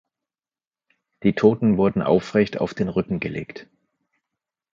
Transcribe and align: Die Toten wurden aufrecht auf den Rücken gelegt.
Die 1.21 1.33
Toten 1.33 1.77
wurden 1.77 2.01
aufrecht 2.01 2.59
auf 2.59 2.73
den 2.73 2.89
Rücken 2.89 3.19
gelegt. 3.19 3.67